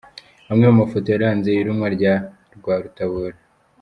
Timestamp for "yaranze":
1.13-1.49